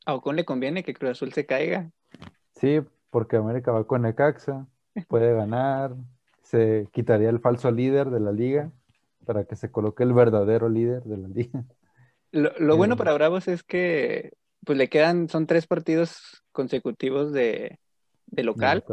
[0.06, 1.91] ¿A Ocon le conviene que Cruz Azul se caiga?
[2.56, 4.67] Sí, porque América va con Necaxa,
[5.08, 5.95] puede ganar,
[6.41, 8.71] se quitaría el falso líder de la liga
[9.24, 11.64] para que se coloque el verdadero líder de la liga.
[12.32, 14.34] Lo, lo bueno eh, para Bravos es que
[14.66, 17.80] pues le quedan, son tres partidos consecutivos de,
[18.28, 18.84] de local.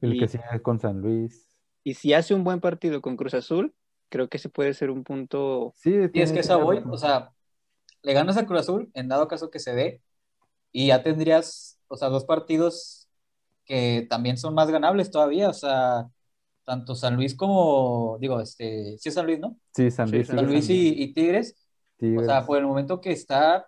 [0.00, 1.48] El que sigue con San Luis.
[1.84, 3.74] Y si hace un buen partido con Cruz Azul,
[4.08, 5.72] creo que ese puede ser un punto.
[5.76, 7.32] Sí, y es que esa voy, o sea,
[8.02, 10.02] le ganas a Cruz Azul, en dado caso que se dé,
[10.70, 13.08] y ya tendrías, o sea, dos partidos
[13.64, 16.08] que también son más ganables todavía, o sea,
[16.64, 19.56] tanto San Luis como, digo, este, sí es San Luis, ¿no?
[19.74, 20.28] Sí, San Luis.
[20.28, 21.56] San Luis y, Tigres.
[22.18, 23.66] O sea, por el momento que está,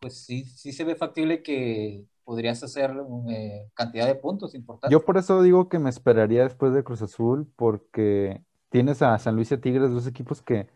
[0.00, 2.92] pues sí, sí se ve factible que, podrías hacer
[3.28, 4.90] eh, cantidad de puntos importantes.
[4.90, 9.36] Yo por eso digo que me esperaría después de Cruz Azul, porque tienes a San
[9.36, 10.68] Luis y a Tigres, dos equipos que,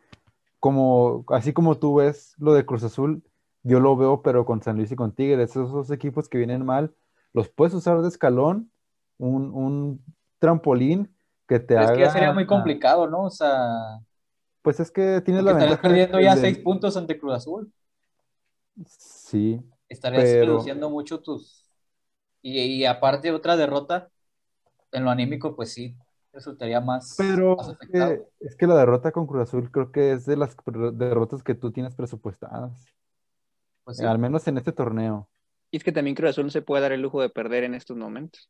[0.61, 3.23] como, así como tú ves lo de Cruz Azul,
[3.63, 6.65] yo lo veo, pero con San Luis y con Tigres, esos dos equipos que vienen
[6.65, 6.95] mal,
[7.33, 8.71] los puedes usar de escalón,
[9.19, 10.05] un,
[10.39, 11.13] trampolín
[11.49, 11.87] que te haga...
[11.87, 13.25] Es que ya sería muy complicado, ¿no?
[13.25, 13.99] O sea...
[14.63, 15.81] Pues es que tienes la ventaja...
[15.81, 17.73] perdiendo ya seis puntos ante Cruz Azul.
[18.87, 21.65] Sí, estarías reduciendo mucho tus...
[22.41, 24.11] Y, aparte otra derrota,
[24.93, 25.97] en lo anímico, pues sí,
[26.33, 27.15] resultaría más...
[27.19, 27.57] Pero
[28.41, 30.55] es, que, la derrota con Cruz Azul creo que es de las
[30.93, 32.87] derrotas que tú tienes presupuestadas.
[33.85, 35.29] Pues Al menos en este torneo.
[35.71, 37.75] Y es que también Cruz Azul no se puede dar el lujo de perder en
[37.75, 38.49] estos momentos.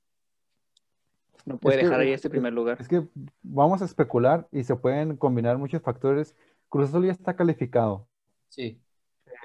[1.49, 2.77] No puede Es que- dejar ahí es- este primer lugar.
[2.81, 3.07] Es que
[3.43, 6.37] vamos a especular y se pueden combinar muchos factores.
[6.69, 8.07] Cruz Azul ya está calificado.
[8.49, 8.81] Sí.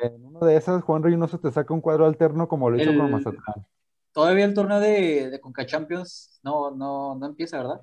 [0.02, 2.98] En uno de esas, Juan Reynoso te saca un cuadro alterno como lo hizo El-
[2.98, 3.66] con Mazatlán.
[4.12, 7.82] Todavía el torneo de, de Conca Champions no, no, no empieza, ¿verdad?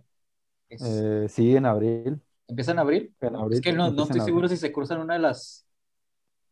[0.68, 2.20] Es- Eh, sí, en abril.
[2.46, 3.14] ¿Empieza en abril?
[3.20, 4.56] En abril Es que no, no estoy seguro abril.
[4.58, 5.66] si se cruzan una de las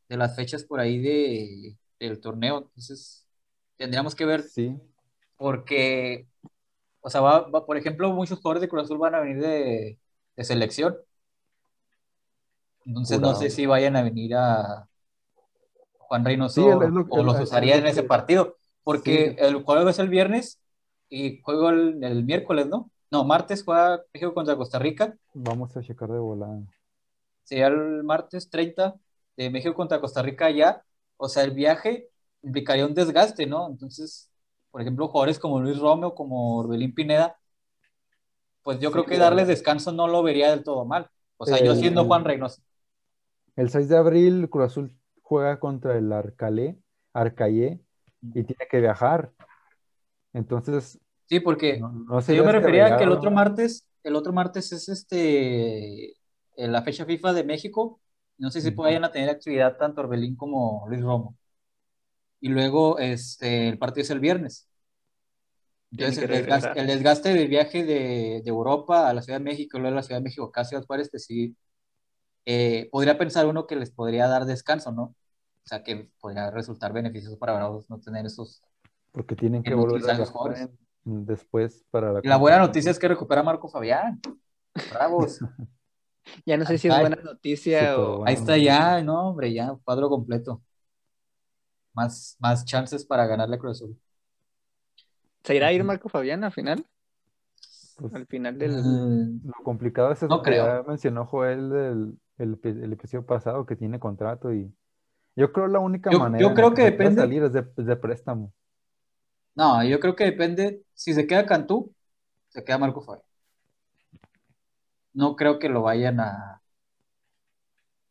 [0.09, 2.59] de las fechas por ahí de, del torneo.
[2.59, 3.27] Entonces,
[3.77, 4.75] tendríamos que ver Sí,
[5.37, 6.27] porque,
[7.09, 9.99] o sea, va, va- por ejemplo, muchos jugadores de Cruz Azul van a venir de,
[10.37, 10.97] de selección.
[12.85, 14.89] Entonces, no sé si vayan a venir a
[15.99, 18.57] Juan Reynoso Sí, lo- o los usaría en ese partido.
[18.83, 19.39] Porque Sí.
[19.39, 20.61] el juego es el viernes
[21.09, 22.91] y juego el, el miércoles, ¿no?
[23.11, 25.17] No, martes juega México contra Costa Rica.
[25.33, 26.61] vamos a checar de volada.
[27.45, 28.97] Sería el martes 30
[29.37, 30.85] de México contra Costa Rica allá.
[31.17, 32.09] O sea, el viaje
[32.43, 33.69] implicaría un desgaste, ¿no?
[33.69, 34.31] Entonces,
[34.71, 37.39] por ejemplo, jugadores como Luis Romeo, como Orbelín Pineda,
[38.63, 41.11] pues yo Sí, creo que darles descanso no lo vería del todo mal.
[41.37, 42.63] O sea, yo El- siendo Juan Reynoso.
[43.57, 46.79] El 6 de abril, Cruz Azul juega contra el Arcalé,
[47.13, 47.81] Arcayé,
[48.33, 49.33] y tiene que viajar.
[50.33, 53.87] Entonces, Sí, porque no, no Sí, yo me sería refería a que el otro martes,
[54.03, 56.15] el otro martes es este
[56.57, 58.01] en la fecha FIFA de México.
[58.39, 61.37] No sé si vayan a tener actividad tanto Orbelín como Luis Romo.
[62.41, 64.69] Y luego este, el partido es el viernes.
[65.91, 66.79] Entonces, que el desgaste, regresar.
[66.79, 70.03] el desgaste del viaje de, de Europa a la Ciudad de México, luego de la
[70.03, 71.57] Ciudad de México acá a Juárez, pues sí,
[72.45, 75.03] eh, podría pensar uno que les podría dar descanso, ¿no?
[75.03, 78.63] O sea, que podría resultar beneficioso para Bravos no tener esos.
[79.13, 80.69] Porque tienen que volver a los jugadores.
[81.05, 84.21] después para la Y la buena noticia es que recupera a Marco Fabián.
[84.91, 85.41] Bravos.
[86.45, 88.19] Ya no sé si es buena noticia o...
[88.19, 88.25] bueno.
[88.27, 90.63] Ahí está ya, no, hombre, ya, cuadro completo.
[91.99, 93.99] Más, más chances para ganarle a Cruz Azul.
[95.45, 96.87] ¿Se irá a ir Marco Fabián al final?
[97.97, 98.73] Pues, Al final del...
[98.83, 100.65] Mm, lo complicado es eso No que creo.
[100.67, 104.73] ya mencionó Joel del el, el episodio pasado, que tiene contrato y
[105.35, 107.53] yo creo la única Yo- manera yo creo la que se pueda depende- salir es
[107.53, 108.53] de, es de préstamo.
[109.55, 110.83] No, yo creo que depende.
[110.95, 111.93] Si se queda Cantú,
[112.49, 113.25] se queda Marco Fabián.
[115.13, 116.63] No creo que lo vayan a.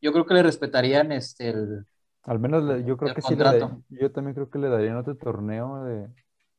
[0.01, 1.85] Yo creo que le respetarían este el.
[2.27, 3.59] Al menos le- yo creo que sí le
[3.89, 6.07] yo también creo que le darían otro torneo de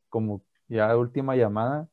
[0.09, 1.89] como ya última llamada.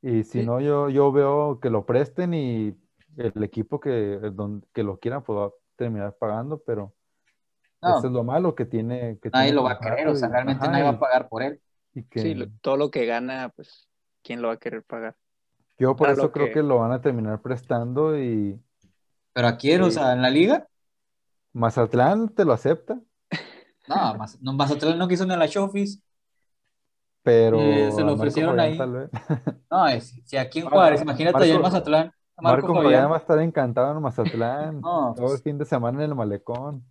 [0.00, 0.46] Y si Sí.
[0.46, 2.76] no, yo, yo veo que lo presten y
[3.16, 6.94] el equipo que, don- que lo quiera pues va a terminar pagando, pero
[7.82, 9.18] No, eso es lo malo que tiene.
[9.20, 10.92] Que nadie tiene lo va a querer, contrato o sea, y- realmente ajá, nadie va
[10.92, 11.60] y- a pagar por él.
[11.92, 13.88] y que Sí, lo- todo lo que gana, pues,
[14.22, 15.16] ¿quién lo va a querer pagar?
[15.78, 18.60] yo por para eso creo que- que lo van a terminar prestando y
[19.32, 19.92] Pero a quién, o Sí.
[19.92, 20.66] sea, en la liga,
[21.56, 23.00] Mazatlán te lo acepta,
[23.88, 26.00] no, Maz- no, Mazatlán no quiso ni a la Showbiz.
[27.22, 28.78] pero Eh, se lo Marco ofrecieron Fabián ahí.
[28.78, 29.10] tal vez.
[29.70, 33.16] No, es- si aquí en Juárez, imagínate allá en Marco- Mazatlán, Marco, Marco Fabián va
[33.16, 36.84] a estar encantado en Mazatlán No, todo el pues, fin de semana en el malecón.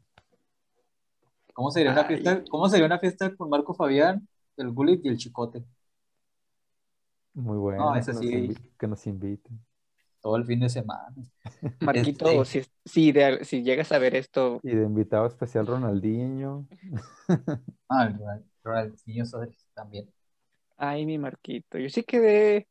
[1.54, 2.08] ¿cómo sería una Ay.
[2.08, 2.44] fiesta?
[2.50, 5.64] ¿Cómo sería una fiesta con Marco Fabián, el Gullit y el Chicote?
[7.34, 8.32] Muy bueno, ese que, nos sí.
[8.32, 9.66] invi- que nos inviten.
[10.26, 11.14] Todo el fin de semana.
[11.80, 16.68] Marquito, Este- si, si, de- si llegas a ver esto, Y de invitado especial Ronaldinho.
[17.90, 18.10] Ah,
[19.26, 20.12] Sodres también.
[20.78, 22.68] ay, mi Marquito, yo sí quedé,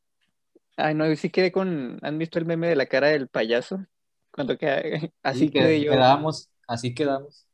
[0.77, 3.87] ay, no, yo sí quedé con, ¿han visto el meme de la cara del payaso?
[4.33, 4.83] Cuando queda,
[5.23, 5.89] así Sí, que- quedé yo.
[5.89, 7.47] Quedamos, así quedamos.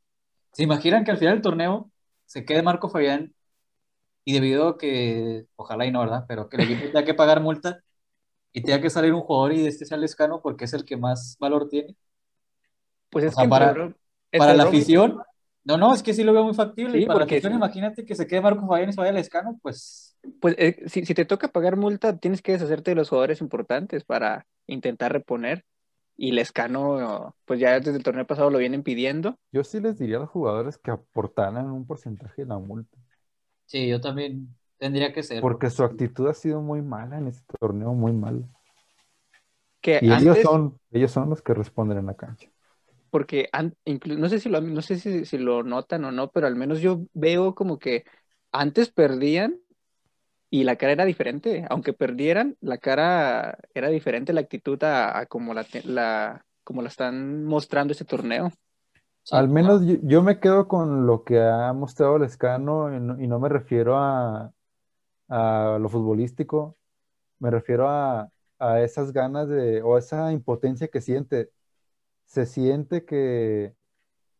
[0.53, 1.91] ¿Se imaginan que al final del torneo
[2.25, 3.35] se quede Marco Fabián
[4.25, 6.25] y debido a que, ojalá y no, ¿verdad?
[6.27, 7.81] Pero que el equipo tenga que pagar multa
[8.53, 11.37] y tenga que salir un jugador y este sea Lescano porque es el que más
[11.39, 11.95] valor tiene?
[13.09, 13.95] Pues es o sea, que para-
[14.37, 15.21] Para la afición,
[15.63, 16.97] no, no, es que sí lo veo muy factible.
[16.97, 17.57] Sí, y para la afición, sí.
[17.57, 21.13] imagínate que se quede Marco Fabián y se vaya Lescano, pues Pues eh, si, si
[21.13, 25.65] te toca pagar multa, tienes que deshacerte de los jugadores importantes para intentar reponer.
[26.17, 29.37] Y Lescano, pues ya desde el torneo pasado lo vienen pidiendo.
[29.51, 32.97] Yo sí les diría a los jugadores que aportaran un porcentaje de la multa,
[33.65, 35.39] sí, yo también tendría que ser.
[35.39, 38.47] porque su actitud ha sido muy mala en este torneo, muy mala.
[39.81, 42.49] Que Y ellos son, ellos son los que responden en la cancha.
[43.09, 46.31] porque an- inclu- no sé si lo, no sé si, si lo notan o no,
[46.31, 48.05] pero al menos yo veo como que
[48.51, 49.59] antes perdían
[50.49, 51.65] y la cara era diferente.
[51.69, 56.89] Aunque perdieran, la cara era diferente, la actitud a, a como la, la como la
[56.89, 58.51] están mostrando este torneo.
[59.23, 62.99] Sí, Al no, menos yo, yo me quedo con lo que ha mostrado Lescano y
[62.99, 64.53] no, y no me refiero a,
[65.31, 66.77] a lo futbolístico,
[67.39, 71.51] me refiero a, a esas ganas de, o esa impotencia que siente.
[72.25, 73.75] Se siente que,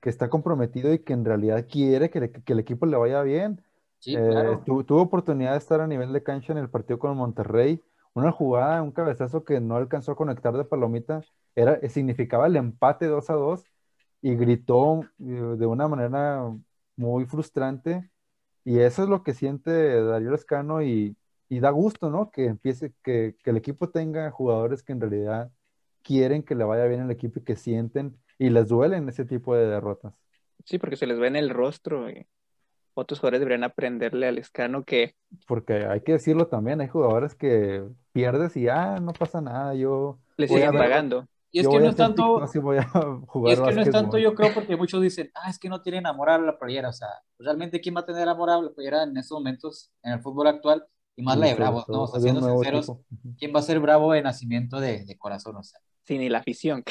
[0.01, 3.23] que está comprometido y que en realidad quiere que, le- que el equipo le vaya
[3.23, 3.63] bien.
[3.99, 4.65] sí, Eh, claro.
[4.65, 7.81] tu- tuvo oportunidad de estar a nivel de cancha en el partido con Monterrey,
[8.15, 11.25] una jugada, un cabezazo que no alcanzó a conectar de palomita,
[11.55, 13.65] era, significaba el empate 2 a 2
[14.21, 15.23] y gritó eh,
[15.57, 16.43] de una manera
[16.97, 18.10] muy frustrante.
[18.63, 21.15] Y eso es lo que siente Darío Escano y,
[21.49, 22.31] y da gusto, ¿no?
[22.31, 25.51] Que empiece, que, que, el equipo tenga jugadores que en realidad
[26.03, 29.55] quieren que le vaya bien el equipo y que sienten y les duelen ese tipo
[29.55, 30.13] de derrotas.
[30.65, 32.09] Sí, porque se les ve en el rostro.
[32.09, 32.27] Y
[32.93, 35.15] otros jugadores deberían aprenderle al escano que.
[35.47, 40.19] Porque hay que decirlo también, hay jugadores que pierdes y ah, no pasa nada, yo.
[40.37, 41.27] Le siguen pagando.
[41.51, 42.39] Y es que no es tanto.
[42.39, 45.81] y es que no es tanto, yo creo, porque muchos dicen, ah, es que no
[45.81, 46.89] tienen amor a la playera.
[46.89, 50.13] O sea, realmente, ¿quién va a tener amor a la playera en estos momentos en
[50.13, 50.85] el fútbol actual?
[51.15, 52.03] Y más la de Bravo, ¿no?
[52.03, 52.91] O sea, siendo sinceros,
[53.37, 55.57] ¿quién va a ser Bravo de nacimiento de, de corazón?
[55.57, 56.83] O sea, sí, ni la afición.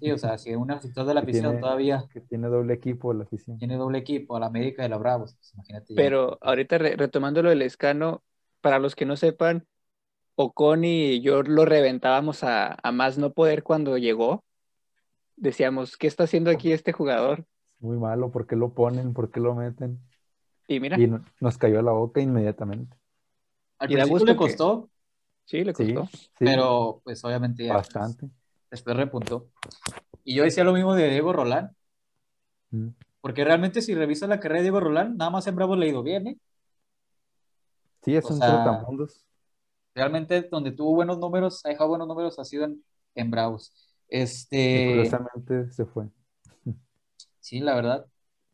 [0.00, 2.04] Sí, o sea, si un afición de la afición todavía.
[2.12, 3.58] Que tiene doble equipo la afición.
[3.58, 5.94] Tiene doble equipo, a la América de la Bravos, pues, imagínate.
[5.94, 8.22] Pero ahorita retomando lo del escano,
[8.60, 9.66] para los que no sepan,
[10.40, 14.44] Ocon y yo lo reventábamos a, a, más no poder cuando llegó.
[15.34, 17.44] Decíamos, ¿qué está haciendo aquí este jugador?
[17.80, 19.14] Muy malo, ¿por qué lo ponen?
[19.14, 19.98] ¿Por qué lo meten?
[20.68, 20.96] Y mira.
[20.96, 21.10] Y
[21.40, 22.96] nos cayó a la boca inmediatamente.
[23.78, 24.88] Al principio le costó.
[25.44, 26.08] Sí, le costó.
[26.38, 27.72] Pero pues obviamente ya.
[27.72, 28.30] Pues, Bastante.
[28.70, 29.48] después repuntó.
[30.22, 31.74] Y yo decía lo mismo de Diego Rolán.
[32.70, 32.90] Mm.
[33.20, 35.88] Porque realmente si revisas la carrera de Diego Rolán, nada más en Bravo le ha
[35.88, 36.38] ido bien, ¿eh?
[38.02, 39.24] Sí, es un trotamundos.
[39.98, 42.84] Realmente donde tuvo buenos números, ha dejado buenos números, ha sido en,
[43.16, 43.74] en Bravos.
[44.06, 44.84] Este...
[44.84, 46.06] Y curiosamente se fue.
[47.40, 48.06] Sí, la verdad.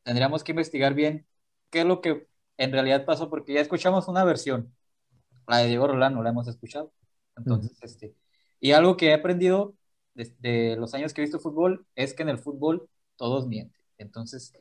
[0.04, 1.26] Tendríamos que investigar bien
[1.68, 2.26] qué es lo que
[2.56, 4.74] en realidad pasó, porque ya escuchamos una versión.
[5.46, 6.94] La de Diego Rolán no la hemos escuchado.
[7.36, 8.14] Entonces, este...
[8.58, 9.74] Y algo que he aprendido
[10.14, 13.78] desde los años que he visto fútbol es que en el fútbol todos mienten.
[13.98, 14.54] Entonces,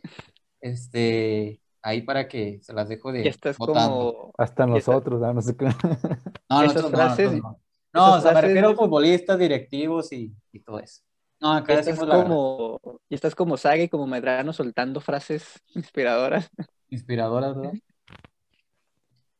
[0.59, 5.55] este, ahí para que se las dejo de ya estás como hasta nosotros no sé
[5.55, 5.65] qué.
[6.49, 7.59] No no, frases, no,
[7.93, 11.01] no, o sea, me refiero a futbolistas directivos y, y todo eso.
[11.39, 12.79] No acá estás como
[13.09, 16.49] y estás como Saga y como Medrano soltando frases inspiradoras.
[16.89, 17.73] Inspiradoras ¿verdad?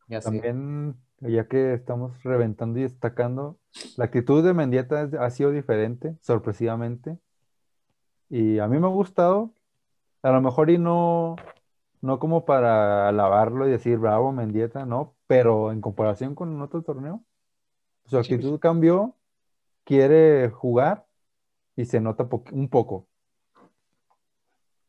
[0.08, 3.58] ya también ya que estamos reventando y destacando
[3.96, 7.18] la actitud de Mendieta ha sido diferente sorpresivamente.
[8.30, 9.54] Y a mí me ha gustado.
[10.22, 11.36] A lo mejor y no
[12.04, 17.24] no como para alabarlo y decir bravo Mendieta, no, pero en comparación con otro torneo,
[18.06, 19.16] su actitud cambió,
[19.86, 21.06] quiere jugar
[21.78, 23.08] y se nota un poco.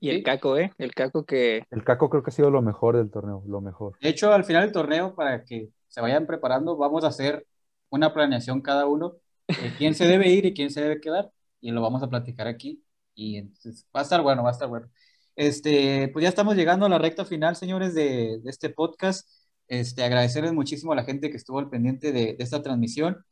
[0.00, 0.72] Y el Caco, ¿eh?
[0.76, 1.62] El Caco que...
[1.70, 3.96] El Caco creo que ha sido lo mejor del torneo, lo mejor.
[4.00, 7.46] De hecho, al final del torneo, para que se vayan preparando, vamos a hacer
[7.90, 9.14] una planeación cada uno
[9.46, 12.48] de quién se debe ir y quién se debe quedar, y lo vamos a platicar
[12.48, 12.82] aquí.
[13.14, 14.88] Y entonces va a estar bueno, va a estar bueno.
[15.36, 19.28] Este, pues ya estamos llegando a la recta final, señores, de, este podcast.
[19.68, 23.24] Este, agradecerles muchísimo a la gente que estuvo al pendiente de, esta transmisión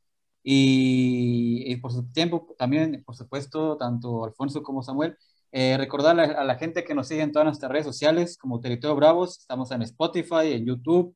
[0.42, 5.16] y, por su tiempo también, por supuesto, tanto Alfonso como Samuel.
[5.52, 8.60] Eh, recordar a, a, la gente que nos sigue en todas nuestras redes sociales como
[8.60, 9.38] Territorio Bravos.
[9.40, 11.14] Estamos en Spotify, en YouTube,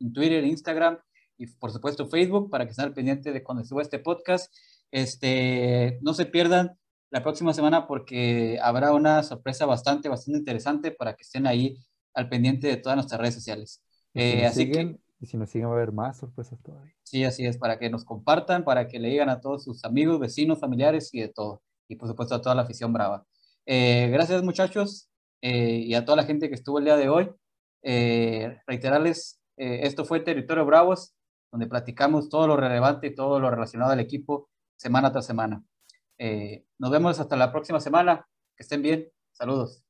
[0.00, 0.98] en Twitter, Instagram
[1.38, 4.52] y por supuesto Facebook para que estén al pendiente de cuando suba este podcast.
[4.90, 6.78] Este, no se pierdan
[7.12, 11.78] la próxima semana porque habrá una sorpresa bastante, bastante interesante para que estén ahí
[12.14, 13.82] al pendiente de todas nuestras redes sociales.
[14.14, 14.96] Eh, así que...
[15.20, 16.94] Y si nos siguen va a haber más sorpresas todavía.
[17.02, 20.18] Sí, así es, para que nos compartan, para que le digan a todos sus amigos,
[20.18, 21.62] vecinos, familiares y de todo.
[21.86, 23.26] Y por supuesto a toda la afición brava.
[23.66, 25.10] Eh, gracias muchachos
[25.42, 27.30] eh, y a toda la gente que estuvo el día de hoy.
[28.66, 31.14] reiterarles, esto fue Territorio Bravos,
[31.52, 35.62] donde platicamos todo lo relevante y todo lo relacionado al equipo semana tras semana.
[36.18, 38.26] Eh, nos vemos hasta la próxima semana.
[38.56, 39.10] Que estén bien.
[39.32, 39.81] Saludos.